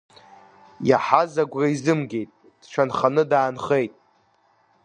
[0.89, 2.29] Иаҳаз агәра изымгеит,
[2.61, 3.93] дшанханы даанхеит.